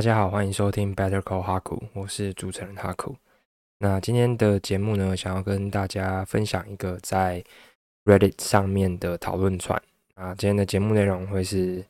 [0.00, 3.14] 大家好，欢迎收听 Better Call 哈库，我是主持人哈库。
[3.80, 7.44] 那今天的节目呢，想要跟大家分享一个在
[8.06, 9.78] Reddit 上面的讨论串。
[10.14, 11.84] 啊，今天的节目内容会是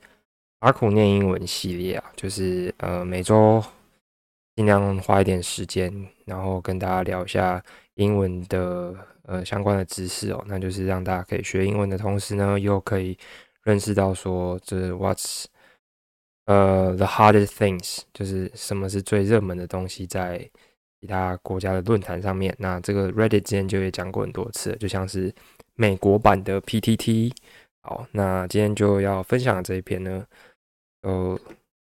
[0.58, 3.62] 哈库念英文系列啊，就是呃每周
[4.56, 7.62] 尽量花一点时间，然后跟大家聊一下
[7.94, 8.92] 英文的
[9.22, 10.44] 呃相关的知识哦。
[10.48, 13.16] 那就是让大家可以学英文的同时呢，又可以
[13.62, 15.44] 认识到说这 What's
[16.49, 20.37] 呃，the hardest things 就是什么是最热门的东西，在
[21.01, 22.55] 其他国家的论坛上面。
[22.59, 25.33] 那这个 Reddit 之前就也讲过很多次，就像是
[25.73, 27.31] 美国版的 PTT。
[27.81, 30.25] 好，那今天就要分享的这一篇呢，
[31.01, 31.39] 呃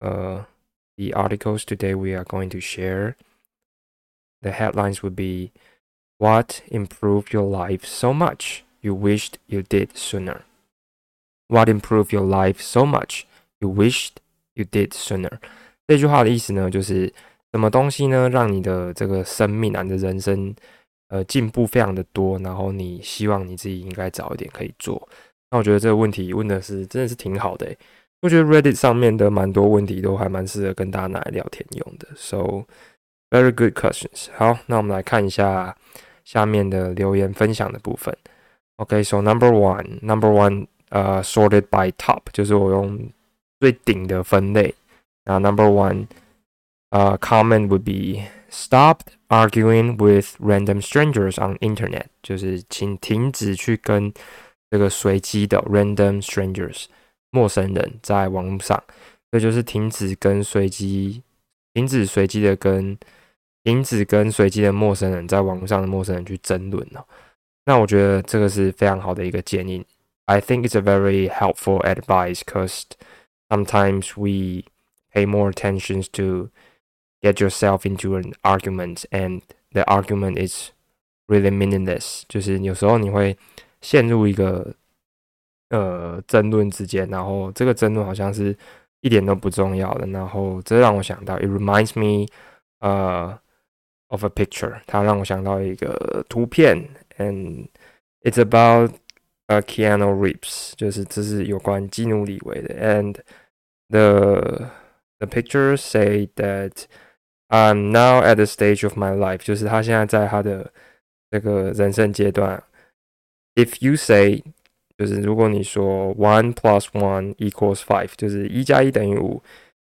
[0.01, 0.47] 呃，
[0.97, 3.15] the articles today we are going to share.
[4.41, 5.53] The headlines would be
[6.19, 10.43] What improved your life so much you wished you did sooner?
[11.49, 13.27] What improved your life so much
[13.61, 14.21] you wished
[14.56, 15.32] You did sooner。
[15.88, 17.12] 这句话的意思呢，就是
[17.52, 20.56] 什么东西呢，让你的这个生命啊，你的人生，
[21.10, 25.10] 呃，进步非常的多，然后你希望你自己应该早一点可以做。
[25.52, 27.78] 那我觉得这个问题问的是真的是挺好的诶。
[28.22, 32.08] 我觉得 Reddit 上面的蛮多问题都还蛮适合跟大家拿来聊天用的。
[32.16, 32.66] So
[33.30, 34.28] very good questions。
[34.38, 35.76] 好，那我们来看一下
[36.24, 38.16] 下面的留言分享的部分。
[38.78, 43.12] OK，so number one，number one，呃，sorted by top，就是我用。
[43.64, 44.76] 最顶的分类。
[45.24, 46.06] 那 number one，
[46.90, 54.14] 呃、，comment would be stop arguing with random strangers on internet，就是请停止去跟
[54.70, 56.88] 这个随机的 random strangers
[57.32, 58.84] 陌生人在网络上，
[59.32, 61.24] 这就是停止跟随机，
[61.74, 62.98] 停止随机的跟，
[63.64, 67.06] 停止跟随机的陌生人在网络上的陌生人去争论了。
[67.66, 69.86] 那我觉得这个是非常好的一个建议。
[70.26, 72.84] I think it's a very helpful advice because
[73.53, 74.65] sometimes we
[75.13, 76.51] pay more attention to
[77.21, 79.43] get yourself into an argument and
[79.73, 80.71] the argument is
[81.27, 83.37] really meaningless 就是有时候你会
[83.81, 84.75] 陷入一个
[85.71, 88.57] 呃争论之间，然后这个争论好像是
[89.01, 92.27] 一点都不重要的，然后这让我想到，it reminds me
[92.81, 93.39] 呃
[94.09, 96.89] of a picture，它让我想到一个图片，
[97.19, 97.69] and
[98.23, 98.93] it's about
[99.47, 103.15] 呃 Keanu Reeves，就是这是有关基努里维的，and
[103.94, 104.70] the
[105.20, 106.88] the picture say that
[107.48, 110.72] I'm now at the stage of my life，就是他现在在他的
[111.30, 112.64] 这个人生阶段。
[113.56, 114.44] If you say，
[114.98, 119.42] 就是如果你说 one plus one equals five，就是一加一等于五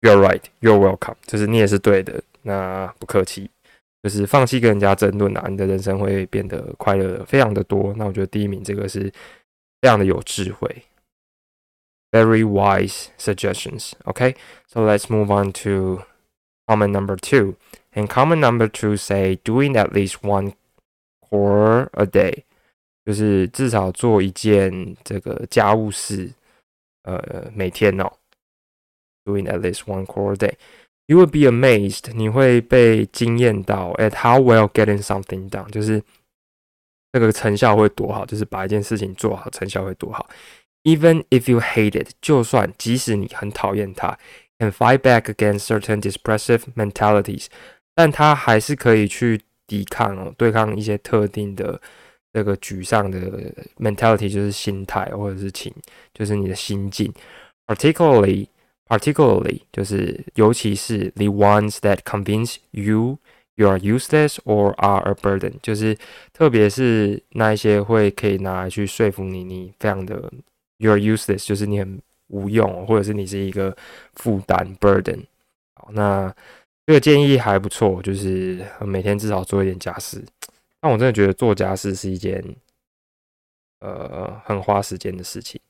[0.00, 2.20] ，You're right，You're welcome，就是你也是对的。
[2.42, 3.48] 那不客气，
[4.02, 7.94] 就是放弃跟人家争论啊，你的人生会变得快乐非常的多。
[7.96, 9.10] 那我觉得第一名这个是
[9.80, 10.68] 非常的有智慧。
[12.13, 13.93] very wise suggestions.
[14.05, 14.35] Okay,
[14.67, 16.03] so let's move on to
[16.67, 17.55] comment number two.
[17.93, 20.53] And comment number two say doing at least one
[21.29, 22.43] core a day，
[23.05, 26.31] 就是至少做一件这个家务事，
[27.03, 28.13] 呃，每天哦，
[29.25, 36.03] doing at least one core a day。You will be amazed，你会被惊艳到 at how well getting something done，就是
[37.11, 40.29] 这个成效会多好，就是把一件事情做好，成效会多好。
[40.84, 44.16] Even if you hate it，就算即使你很讨厌它
[44.58, 47.46] ，can fight back against certain depressive mentalities，
[47.94, 51.80] 但它还是可以去抵抗哦，对抗一些特定的
[52.32, 53.18] 这个沮丧的
[53.78, 55.72] mentality，就是心态或者是情，
[56.12, 57.12] 就是你的心境。
[57.66, 58.48] Particularly,
[58.86, 63.18] particularly 就是尤其是 the ones that convince you
[63.54, 65.96] you are useless or are a burden，就是
[66.32, 70.30] 特别是那一些会可以拿来去说服你，你非常的
[70.78, 73.76] You're useless，就是你很无用，或者是你是一个
[74.14, 75.24] 负担 burden。
[75.74, 76.34] 好，那
[76.86, 80.24] 这个建议还不错，就是每天至少做一点家事。
[80.80, 82.44] 但我真的觉得做家事是一件
[83.80, 85.60] 呃很花时间的事情。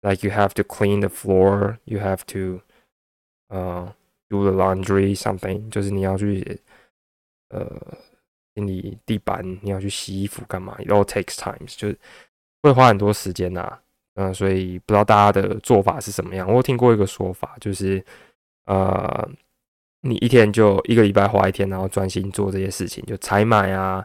[0.00, 2.62] Like you have to clean the floor, you have to
[3.48, 3.94] 呃
[4.28, 6.60] do the laundry something，就是你要去
[7.50, 7.68] 呃
[8.54, 11.98] 清理地板，你要去洗衣服干嘛？It all takes times，就是
[12.62, 13.78] 会花很多时间呐。
[14.18, 16.52] 嗯，所以不知道大家的做法是什么样。
[16.52, 18.04] 我听过一个说法，就是
[18.66, 19.28] 呃，
[20.00, 24.04] 你一天就一个礼拜花一天，然后专心做这些事情，就采买啊，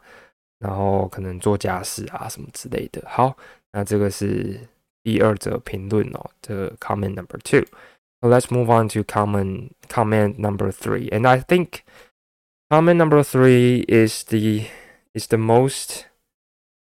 [0.59, 3.03] 然后可能做家事啊什么之类的。
[3.07, 3.35] 好，
[3.71, 4.59] 那这个是
[5.01, 7.65] 第二则评论哦，这个 comment number two。
[8.21, 11.81] Let's move on to comment comment number three, and I think
[12.69, 14.67] comment number three is the
[15.13, 16.05] is the most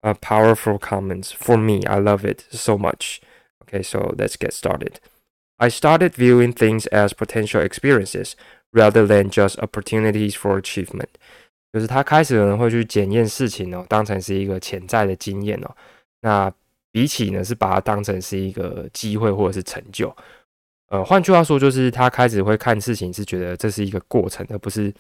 [0.04, 1.86] uh, powerful comments for me.
[1.86, 3.20] I love it so much.
[3.64, 5.00] Okay, so let's get started.
[5.58, 8.36] I started viewing things as potential experiences
[8.74, 11.10] rather than just opportunities for achievement。
[11.72, 15.76] 就是他开始可能会去检验事情哦，当成是一个潜在的经验哦。
[16.22, 16.52] 那
[16.92, 20.16] 比起呢，是把它当成是一个机会或者是成就。
[20.88, 24.92] 呃，换句话说，就是他开始会看事情是觉得这是一个过程，而不是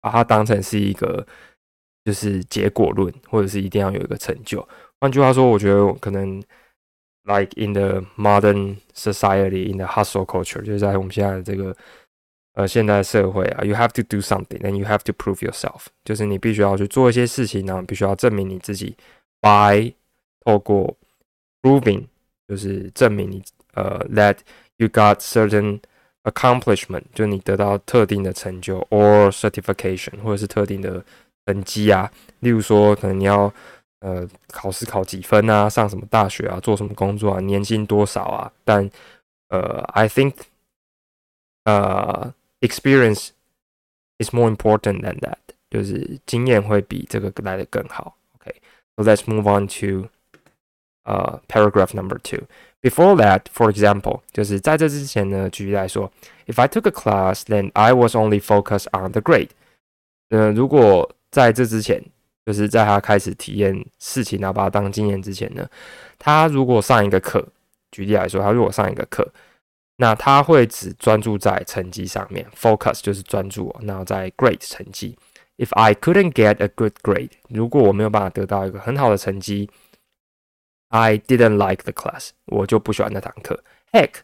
[0.00, 1.24] 把它当成是一个
[2.08, 4.66] 就是结果论，或者是一定要有一个成就。
[4.98, 6.42] 换句话说，我觉得可能
[7.24, 11.76] like in the modern society in the hustle culture，就是在我们现在的这个
[12.54, 18.96] 呃现代社会啊，you have to do something and you have to prove yourself，就是你必须要去做一些事情呢，必须要证明你自己
[19.42, 19.92] ，by
[20.44, 20.96] 透过
[21.60, 22.06] proving，
[22.48, 23.42] 就是证明你
[23.74, 24.38] 呃 that。
[24.80, 25.80] you got certain
[26.22, 31.04] accomplishment，就你得到特定的成就，or certification，或者是特定的
[31.47, 32.11] 成绩啊。
[32.39, 33.51] 例如说，可能你要
[33.99, 38.51] 呃考试考几分啊，上什么大学啊，做什么工作啊，年薪多少啊。
[38.63, 38.89] 但
[39.49, 40.33] 呃，I think
[41.65, 43.29] 呃 experience
[44.17, 45.37] is more important than that，
[45.69, 48.17] 就是经验会比这个来的更好。
[48.35, 50.09] OK，so let's move on to
[51.03, 56.11] 呃 paragraph number two。Before that, for example，就是在这之前呢，举例来说，
[56.47, 59.51] If I took a class, then I was only focused on the grade。
[60.29, 62.02] 呃，如果 在这之前，
[62.46, 65.68] 就是在他开始体验事情，然后把它当经验之前呢，
[66.18, 67.46] 他如果上一个课，
[67.90, 69.30] 举例来说，他如果上一个课，
[69.96, 75.16] 那他会只专注在成绩上面，focus 就是专注，然后在 grade 成绩。
[75.56, 79.68] If I couldn't get a good grade，如果我没有办法得到一个很好的成绩。
[80.90, 83.62] I didn't like the class，我就不喜欢那堂课。
[83.92, 84.20] Heck，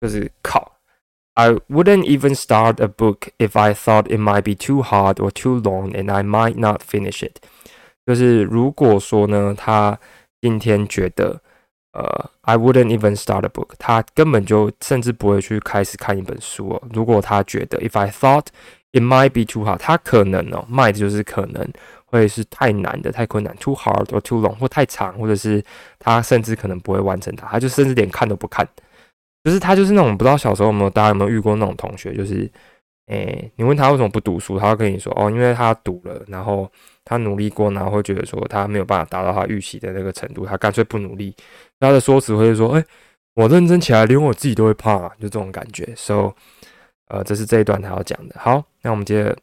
[0.00, 0.77] 就是靠。
[1.38, 5.60] I wouldn't even start a book if I thought it might be too hard or too
[5.60, 7.36] long and I might not finish it。
[8.04, 9.96] 就是如果说呢，他
[10.40, 11.40] 今天觉得，
[11.92, 16.82] 呃，I wouldn't even start a book，他根本就甚至不会去开始看一本书哦。
[16.92, 18.46] 如果他觉得，if I thought
[18.90, 21.70] it might be too hard，他可能哦，might 就是可能。
[22.10, 25.62] 会是太难的、太困难，too hard or too long，或太长，或者是
[25.98, 28.66] 他甚至可能不会完成它，他就甚至连看都不看。
[29.48, 32.50] 就是他就是那种不知道小时候有没有大家有没有遇过那种同学，就是
[33.06, 36.70] 诶，你问他为什么不读书，他会跟你说哦，因为他读了，然后
[37.04, 41.34] 他努力过，然后会觉得说他没有办法达到他预期的那个程度，他干脆不努力。
[41.80, 42.84] 他的说辞会说，哎，
[43.34, 45.90] 我认真起来，连我自己都会怕，就这种感觉。
[45.96, 46.34] So，
[47.08, 48.36] 呃，这是这一段他要讲的。
[48.38, 49.36] 好，那我们接着。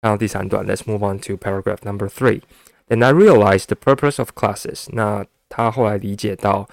[0.00, 2.40] 看到第三段，Let's move on to paragraph number three.
[2.86, 4.86] And I realized the purpose of classes.
[4.92, 6.68] 那他后来理解到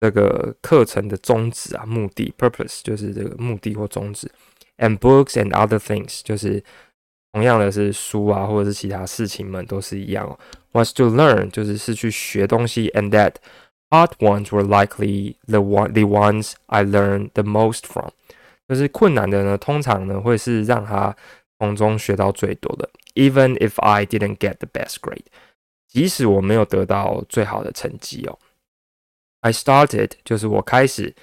[0.00, 4.30] 这个课程的宗旨啊，目的 purpose 就是这个目的或宗旨。
[4.78, 6.62] And books and other things 就是
[7.32, 10.38] 同样的是书啊，或者是其他事情们都是一样哦。
[10.72, 13.36] Was to learn 就是是去学东西，and that
[13.88, 18.10] hard ones were likely the one the ones I learned the most from。
[18.68, 21.16] 就是困难的呢，通常呢会是让他
[21.58, 25.24] 从中学到最多的，even if I didn't get the best grade，
[25.88, 28.38] 即使我没有得到最好的成绩哦。
[29.45, 31.15] I started 就是我开始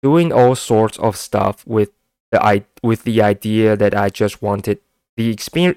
[0.00, 1.90] doing all sorts of stuff with
[2.30, 4.78] the I with the idea that I just wanted
[5.16, 5.32] the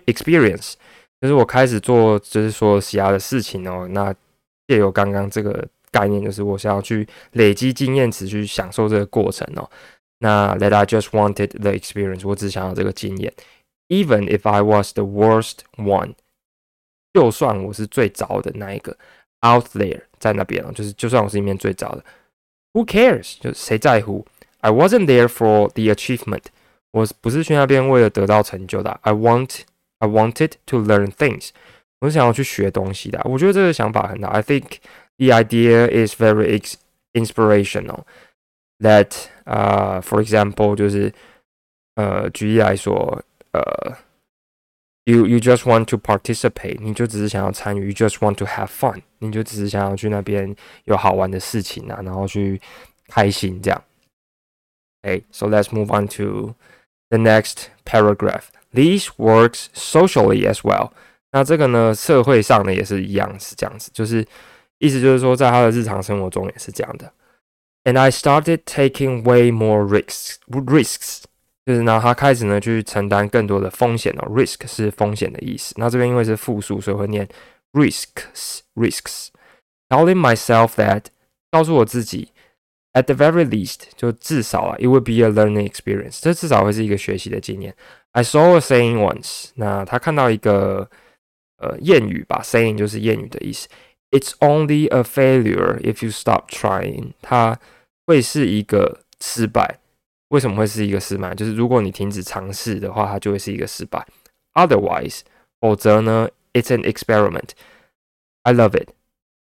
[0.06, 0.74] experience，
[1.20, 3.88] 就是我开始做就是说其他的事情哦。
[3.90, 4.14] 那
[4.68, 9.70] 借由刚刚这个概念，就是我想要去累积经验值，去享受这个过程哦。
[10.20, 13.34] 那 that I just wanted the experience，我只想要这个经验。
[13.88, 16.14] Even if I was the worst one，
[17.14, 18.96] 就算我是最糟的那一个，
[19.42, 22.04] out there 在那边啊，就是就算我是一面最糟的，
[22.74, 23.36] Who cares？
[23.40, 24.26] 就是谁在乎？
[24.60, 26.44] I wasn't there for the achievement，
[26.92, 29.00] 我不是去那边为了得到成就的。
[29.04, 29.62] I want
[30.00, 31.50] I wanted to learn things，
[32.00, 33.22] 我是想要去学东西的。
[33.26, 34.30] 我觉得这个想法很好。
[34.30, 34.78] I think
[35.18, 36.62] the idea is very
[37.14, 38.04] inspirational.
[38.80, 39.12] That
[39.46, 41.14] 啊，for example，就是
[41.96, 43.24] 呃，举例来说。
[43.52, 43.62] 呃
[45.06, 50.56] ，you you just want to participate，你就只是想要参与；you just want to have fun，你就只是想要去那边
[50.86, 52.62] 有好玩的事情啊，然后去
[53.08, 53.84] 开心这样。
[55.02, 56.56] Okay, so let's move on to
[57.10, 58.46] the next paragraph.
[58.74, 60.92] These works socially as well.
[61.32, 64.28] 那这个呢，社会上呢也是一样，是这样子，就是
[64.80, 67.12] 意思就是说，在他的日常生活中也是这样的。
[67.86, 71.24] And I started taking way more risks risks
[71.67, 74.29] 就是呢，他开始呢去承担更多的风险哦。
[74.29, 75.75] Risk 是风险的意思。
[75.79, 77.27] 那这边因为是复数，所以会念
[77.73, 79.29] risks risks。
[79.89, 81.05] Telling myself that，
[81.51, 82.29] 告诉我自己
[82.93, 86.21] ，at the very least，就至少啊，it would be a learning experience。
[86.21, 87.75] 这至少会是一个学习的经验。
[88.13, 90.89] I saw a saying once，那他看到一个
[91.59, 93.69] 呃谚语吧，saying 就是谚语的意思。
[94.11, 97.13] It's only a failure if you stop trying。
[97.21, 97.59] 它
[98.07, 99.79] 会是一个失败。
[100.35, 101.33] 为什么会是一个失败？
[101.33, 104.05] 就是如果你停止尝试的话，它就会是一个失败。
[104.55, 105.21] Otherwise，
[105.61, 107.51] 否则呢，it's an experiment。
[108.43, 108.89] I love it。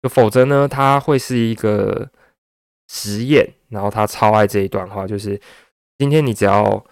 [0.02, 2.10] 就否则呢，它会是一个
[2.90, 3.54] 实验。
[3.70, 5.40] 然后他超爱这一段话，就是
[5.98, 6.86] 今天你只要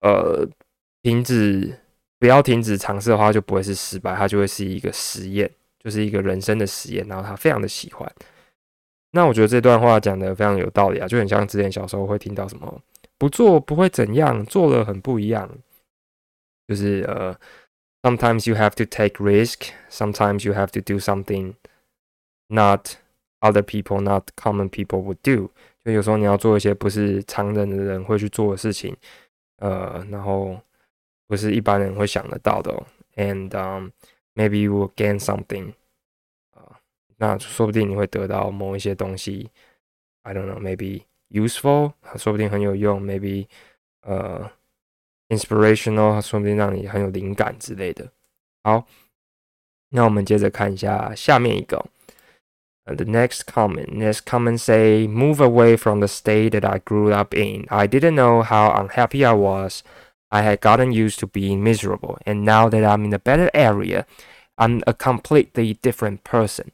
[0.00, 0.44] 呃
[1.02, 1.78] 停止，
[2.18, 5.48] 不要停止尝试的话，就不会是失败，它就会是一个实验，
[5.78, 7.06] 就是一个人生的实验。
[7.06, 8.12] 然后他非常的喜欢。
[9.12, 12.82] 那我觉得这段话讲的非常有道理啊，就很像之前小时候会听到什么。
[13.17, 15.49] 不做不会怎样，做了很不一样。
[16.67, 17.37] 就是呃，
[18.01, 21.53] sometimes you have to take risk, sometimes you have to do something
[22.47, 22.95] not
[23.41, 25.51] other people, not common people would do。
[25.83, 28.95] 就有时候你要做一些不是常人的人会去做的事情，
[29.57, 30.61] 呃，然后
[31.27, 32.71] 不是一般人会想得到的。
[33.15, 33.89] And um,
[34.35, 35.73] maybe you will gain something。
[36.53, 36.79] 啊，
[37.17, 39.49] 那说不定你会得到某一些东西。
[40.21, 41.03] I don't know, maybe.
[41.29, 43.47] useful，说不定很有用，maybe
[44.01, 44.49] 呃
[45.29, 48.11] inspirational，说不定让你很有灵感之类的。
[48.63, 48.85] 好，
[49.89, 51.85] 那我们接着看一下下面一个。
[52.83, 53.93] Uh, the next comment.
[53.93, 57.65] Next comment say, move away from the state that I grew up in.
[57.69, 59.83] I didn't know how unhappy I was.
[60.29, 64.05] I had gotten used to being miserable, and now that I'm in a better area,
[64.57, 66.69] I'm a completely different person.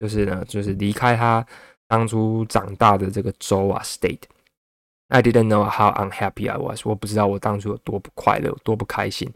[0.00, 1.46] 就是呢，就是离开他
[1.91, 4.21] 当初长大的这个州啊，state。
[5.09, 6.85] I didn't know how unhappy I was。
[6.85, 9.29] 我不知道我当初有多不快乐，多不开心。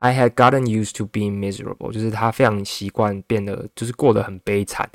[0.00, 4.86] I had gotten used to being miserable，就是他非常习惯变得就是过得很悲惨。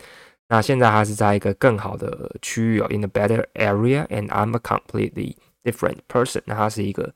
[0.49, 6.43] 那现在他是在一个更好的区域哦，in a better area，and I'm a completely different person。
[6.45, 7.11] 那他是一个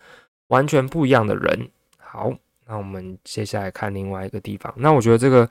[0.47, 1.69] 完全不一样的人。
[1.99, 2.33] 好，
[2.65, 4.73] 那我们接下来看另外一个地方。
[4.75, 5.47] 那我觉得这个。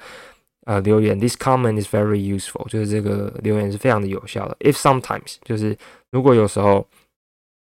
[0.66, 4.58] 呃，留言，this comment is very useful，就是这个留言是非常的有效的。
[4.60, 5.78] If sometimes，就是
[6.12, 6.86] 如果有时候，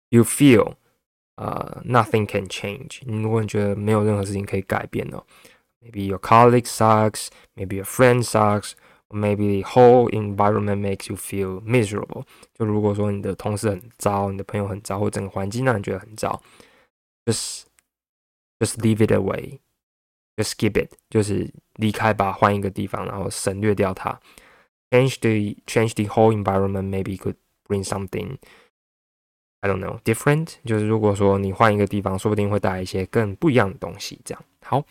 [0.10, 0.74] you feel，
[1.36, 5.24] 呃，nothing can change，如果你觉得没有任何事情可以改变的，
[5.81, 12.25] maybe your colleague sucks，maybe your friend sucks，maybe the whole environment makes you feel miserable。
[12.53, 16.41] 就如果说你的同事很糟，你的朋友很糟，或整个环境让你觉得很糟，
[17.24, 17.62] just
[18.60, 19.60] just leave it away。
[20.38, 24.17] 就 skip it，就是离开吧，换一个地方，然后省略掉它。
[24.89, 27.36] Change the change the whole environment maybe could
[27.67, 28.38] bring something
[29.60, 30.53] I don't know different。
[30.65, 34.19] 就是如果说你换一个地方，说不定会带来一些更不一样的东西。
[34.24, 34.86] 这样好。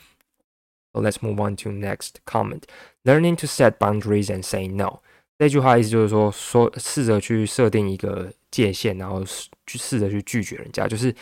[0.92, 2.62] So let's move on to next comment.
[3.04, 5.00] Learning to set boundaries and say no。
[5.38, 9.24] 这句话意思就是说，说试着去设定一个界限，然后
[9.66, 11.14] 去试着去拒绝人家，就是。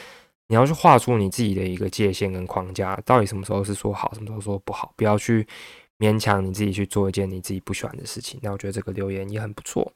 [0.51, 5.47] 你要去画出你自己的一个界限跟框架，到底什么时候是说好，什么时候说不好，不要去
[5.97, 8.37] 勉强你自己去做一件你自己不喜欢的事情。
[8.43, 9.93] 那我觉得这个留言也很不错。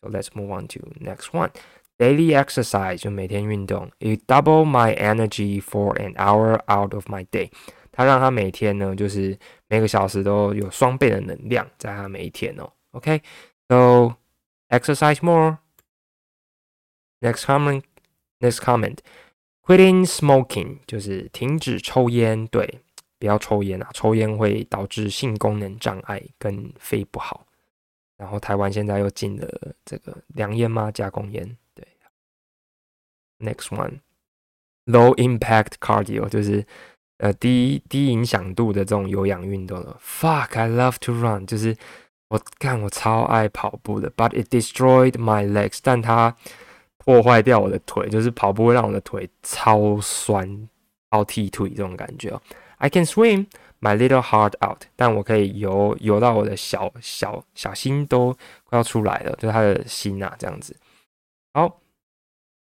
[0.00, 1.50] So let's move on to next one.
[1.96, 7.52] Daily exercise 就每天运动，It double my energy for an hour out of my day。
[7.92, 9.38] 它让他每天呢，就是
[9.68, 12.68] 每个小时都有双倍的能量在他每一天哦。
[12.90, 14.16] OK，so
[14.70, 15.58] exercise more.
[17.20, 17.84] Next comment.
[18.40, 18.98] Next comment.
[19.64, 22.80] Quitting smoking 就是停止抽烟，对，
[23.18, 27.46] 不要抽烟啊，抽烟会导致性功能障碍跟肺不好。
[28.16, 30.90] 然后台湾现在又禁了这个凉烟吗？
[30.90, 31.86] 加工烟，对。
[33.38, 36.64] Next one，low impact cardio 就是
[37.18, 39.98] 呃低低影响度的这种有氧运动了。
[40.00, 41.76] Fuck，I love to run，就是
[42.28, 46.36] 我看我超爱跑步的，but it destroyed my legs，但它
[47.04, 50.68] 破坏掉我的腿，就是跑步会让我的腿超酸、
[51.10, 52.40] 超踢腿这种感觉哦。
[52.78, 53.46] I can swim
[53.80, 60.76] my little heart out，但我可以游游到我的小小小心都快要出来了，就是他的心啊这样子。
[61.54, 61.80] 好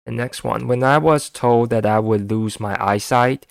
[0.06, 3.42] ，the next one，when I was told that I would lose my eyesight，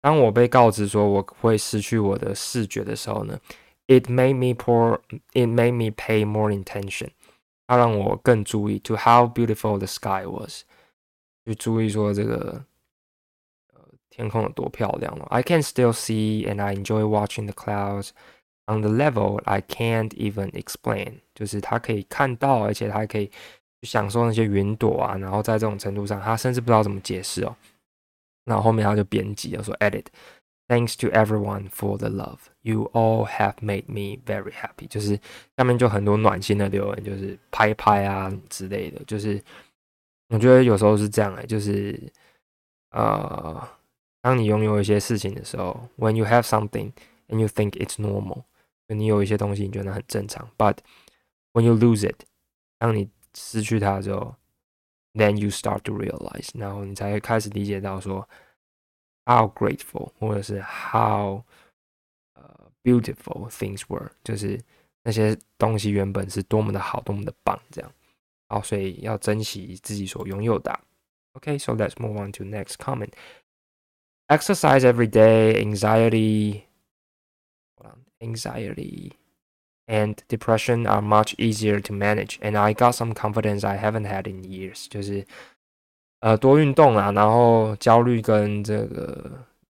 [0.00, 3.38] 当我被告知说我会失去我的视觉的时候呢
[3.86, 7.10] ，it made me pour，it made me pay more attention。
[7.68, 10.62] 它让我更注意 to how beautiful the sky was，
[11.44, 12.64] 去注意说这个
[13.74, 15.26] 呃天空有多漂亮了。
[15.26, 18.12] I can still see and I enjoy watching the clouds
[18.64, 25.14] on the level I can't even explain，就是他可以看到，而且他还可以去享受那些云朵啊。
[25.18, 27.54] 然后在这种程度上，他甚至不知道怎么解释哦。
[28.46, 30.06] 然后后面他就编辑了说 edit。
[30.67, 32.49] Thanks to everyone for the love.
[32.61, 34.87] You all have made me very happy.
[34.87, 35.19] 就是
[35.57, 39.03] 下面就很多暖心的留言，就是拍拍啊之类的。
[39.05, 39.43] 就是
[40.29, 42.01] 我觉得有时候是这样哎，就是
[42.91, 43.67] 呃，
[44.21, 46.93] 当你拥有一些事情的时候，When you have something
[47.27, 48.43] and you think it's normal，
[48.87, 50.77] 你有一些东西你觉得很正常，But
[51.51, 52.23] when you lose it，
[52.79, 54.35] 当你失去它之后
[55.13, 58.27] then you start to realize，然后你才开始理解到说
[59.27, 61.43] how grateful 或者是 how
[62.33, 64.59] 呃 beautiful things were，就是
[65.03, 67.91] 那些东西原本是多么的好，多么的棒，这样。
[68.47, 70.79] 好，所以要珍惜自己所拥有的。
[71.33, 73.09] Okay, so let's move on to next comment.
[74.27, 76.63] Exercise every day, anxiety,
[78.19, 79.13] anxiety
[79.87, 84.29] and depression are much easier to manage, and I got some confidence I haven't had
[84.29, 84.87] in years.
[84.87, 85.25] 就是
[86.20, 89.30] 呃多运动啊，然后焦虑跟这个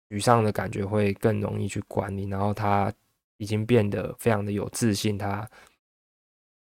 [0.09, 2.93] 沮丧的感觉会更容易去管理，然后他
[3.37, 5.49] 已经变得非常的有自信，他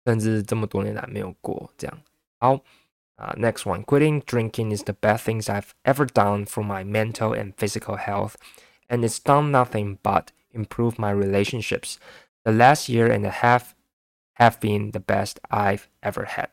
[0.06, 2.02] 甚至这么多年来没有过这样。
[2.40, 2.60] 好。
[3.22, 7.54] Uh, next one, quitting drinking is the best things I've ever done for my mental and
[7.58, 8.36] physical health,
[8.88, 11.98] and it's done nothing but improve my relationships.
[12.46, 13.76] The last year and a half
[14.36, 16.52] have been the best I've ever had.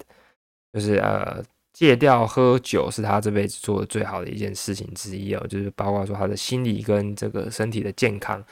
[0.73, 1.45] 就是呃，
[1.77, 8.43] 戒掉喝酒是他这辈子做的最好的一件事情之一哦，就是包括说他的心理跟这个身体的健康。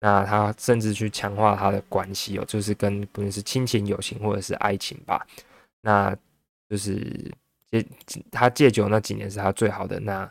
[0.00, 5.26] 那他甚至去强化他的关系哦，就是跟不论是亲情、友情或者是爱情吧。
[5.82, 6.16] 那
[6.68, 7.28] 就是
[7.68, 7.84] 戒
[8.30, 10.30] 他戒酒那几年是他最好的那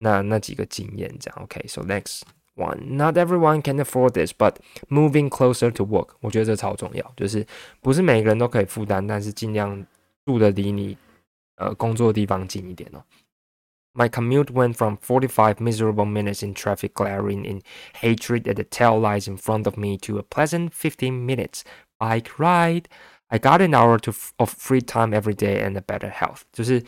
[0.00, 1.66] 那那几个经验，这样 OK。
[1.66, 2.24] So next
[2.56, 4.56] one, not everyone can afford this, but
[4.90, 7.46] moving closer to work，我觉得这超重要，就是
[7.80, 9.82] 不是每个人都可以负担，但是尽量
[10.26, 10.94] 住的离你
[11.57, 13.03] 呃工作的地方近一点哦。
[13.93, 17.61] My commute went from 45 miserable minutes in traffic glaring in
[17.99, 21.63] hatred at the tail lights in front of me to a pleasant 15 minutes
[21.97, 22.83] bike ride.
[23.27, 26.83] I got an hour to of free time every day and a better health，就是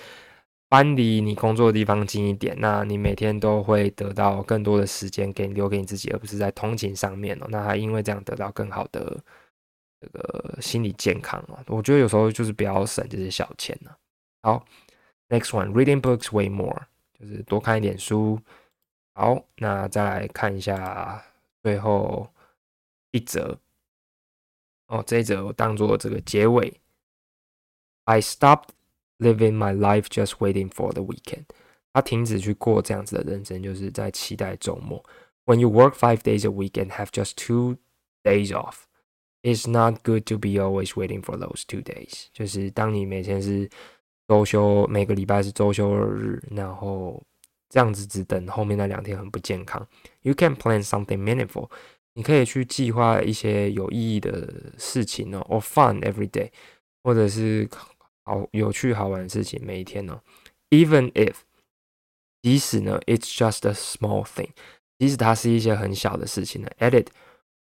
[0.69, 7.47] 搬离你工作的地方近一点，那你每天都会得到更多的时间给留给你自己，而不是在通勤上面哦。
[7.49, 9.21] 那还因为这样得到更好的
[9.99, 11.59] 这个心理健康哦。
[11.67, 13.91] 我觉得有时候就是不要省这些小钱呢。
[14.45, 14.65] 好，
[15.29, 16.87] next one，reading books way more，
[17.19, 18.39] 就是多看一点书。
[19.13, 21.23] 好，那再来看一下
[21.61, 22.29] 最后
[23.11, 23.59] 一则。
[24.87, 26.81] 哦，这一则我当做这个结尾。
[28.05, 28.69] I stopped
[29.19, 31.45] living my life just waiting for the weekend。
[31.93, 35.03] 他停止去过这样子的人生，就是在期待周末。
[35.45, 37.77] When you work five days a week and have just two
[38.23, 38.85] days off,
[39.43, 42.27] it's not good to be always waiting for those two days。
[42.33, 43.69] 就是当你每天是
[44.28, 47.22] 周休，每个礼拜是周休日，然后
[47.68, 49.86] 这样子只等后面那两天很不健康。
[50.22, 51.70] You can plan something meaningful。
[52.14, 56.50] 你可以去计划一些有意义的事情哦，or fun every day，
[57.02, 57.68] 或者是
[58.24, 60.20] 好有趣好玩的事情每一天哦。
[60.70, 61.34] Even if，
[62.42, 64.48] 即使呢，it's just a small thing，
[64.98, 66.68] 即使它是一些很小的事情呢。
[66.78, 67.08] Edit。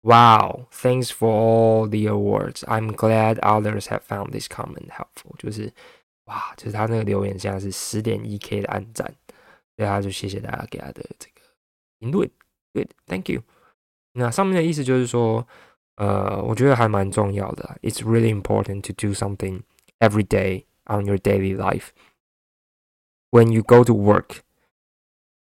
[0.01, 2.63] Wow, thanks for all the awards.
[2.65, 5.35] I'm glad others have found this comment helpful.
[5.39, 5.73] 就是
[6.24, 9.06] 哇，就是他那个留言现在是十点一 K 的按赞，
[9.76, 11.40] 所以他就谢谢大家给他的这个
[11.98, 12.30] 评论。
[12.72, 13.42] Good, thank you.
[14.12, 15.46] 那上面的意思就是说，
[15.96, 17.78] 呃，我觉得还蛮重要的。
[17.82, 19.62] It's really important to do something
[19.98, 21.88] every day on your daily life.
[23.30, 24.40] When you go to work,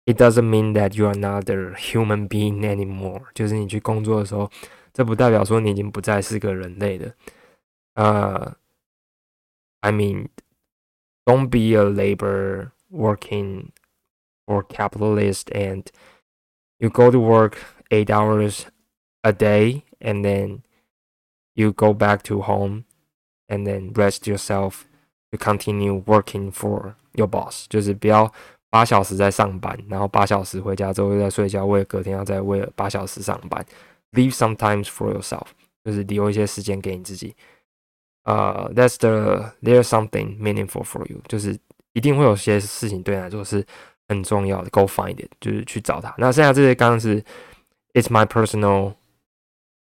[0.05, 3.25] it doesn't mean that you are not a human being anymore.
[3.33, 4.51] 就是你去工作的时候，
[4.91, 7.13] 这不代表说你已经不再是个人类了。
[7.95, 8.57] 呃，
[9.81, 10.27] I mean,
[11.27, 13.71] don't be a labor working
[14.45, 15.87] for capitalist and
[16.79, 17.57] you go to work
[17.91, 18.65] eight hours
[19.23, 20.61] a day and then
[21.55, 22.83] you go back to home
[23.47, 24.85] and then rest yourself
[25.31, 28.31] to continue working for your boss，就是不要
[28.69, 33.65] 八小时在上班，然后八小时回家之后又在睡觉，为了隔天要再为了八小时上班。
[34.13, 35.47] Leave some times for yourself，
[35.83, 37.35] 就是留一些时间给你自己。
[38.27, 41.59] 呃、uh,，That's the there's something meaningful for you，就是
[41.93, 43.65] 一定会有些事情对你来说是
[44.07, 44.69] 很重要的。
[44.69, 46.13] Go find it，就是去找它。
[46.17, 47.21] 那剩下这些刚刚是
[47.93, 48.95] It's my personal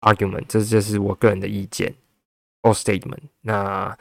[0.01, 1.95] argument，这就是我个人的意见
[2.61, 3.29] or statement。
[3.41, 3.97] 那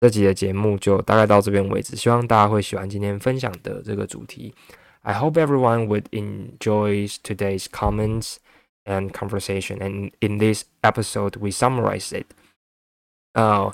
[0.00, 4.54] 这集的节目就大概到这边为止，希望大家会喜欢今天分享的这个主题。
[5.02, 8.36] I hope everyone would enjoy today's comments
[8.84, 9.78] and conversation.
[9.78, 12.26] And in this episode, we summarize it.
[13.36, 13.72] Uh,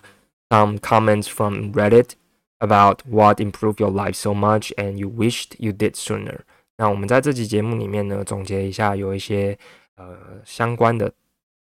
[0.51, 2.15] some comments from Reddit
[2.61, 6.41] about what improved your life so much and you wished you did sooner.
[6.77, 9.59] 那我们在这期节目里面呢，总结一下有一些
[9.97, 11.13] 呃相关的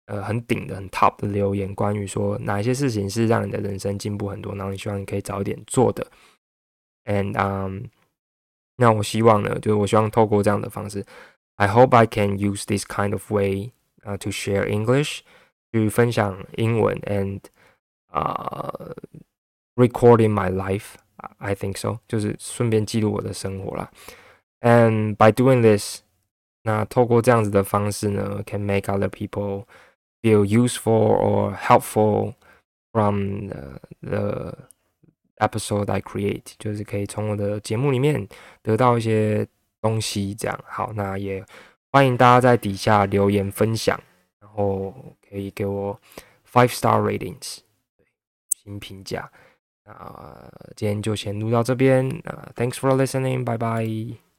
[0.07, 6.07] 呃很顶的很 top 的留言，关于说哪一些事情是让你的人生进步很多，然后你希望你可以早一点做的。
[7.07, 7.87] And um，
[8.77, 11.05] 那我希望呢，就是我希望透过这样的方式，
[11.57, 13.71] I hope I can use this kind of way
[14.03, 15.21] 啊 to share English，
[15.73, 17.41] 去分享英文，and
[18.11, 18.73] 啊
[19.75, 20.95] recording my life。
[21.39, 23.91] I think so，就是顺便记录我的生活啦。
[24.61, 26.01] And by doing this，
[26.63, 29.65] 那透过这样子的方式呢，can make other people
[30.21, 32.35] feel useful or helpful
[32.93, 34.59] from the, the
[35.39, 38.29] episode I create，就是可以从我的节目里面
[38.63, 39.47] 得到一些
[39.81, 40.35] 东西。
[40.35, 41.45] 这样好，那也
[41.91, 43.99] 欢迎大家在底下留言分享，
[44.41, 44.95] 然后
[45.29, 45.99] 可以给我
[46.51, 47.59] five star ratings，
[48.64, 49.30] 新评价。
[49.84, 52.08] 那今天就先录到这边。
[52.26, 54.31] 呃，Thanks for listening，拜拜。